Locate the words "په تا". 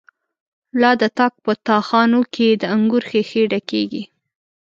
1.43-1.77